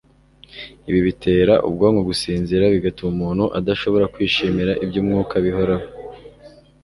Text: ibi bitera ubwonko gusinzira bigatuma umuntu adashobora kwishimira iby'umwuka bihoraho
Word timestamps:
ibi 0.89 0.99
bitera 1.07 1.53
ubwonko 1.67 2.01
gusinzira 2.09 2.63
bigatuma 2.73 3.09
umuntu 3.15 3.45
adashobora 3.59 4.05
kwishimira 4.13 4.71
iby'umwuka 4.83 5.33
bihoraho 5.45 5.87